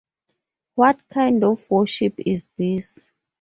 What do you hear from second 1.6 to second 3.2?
worship is this?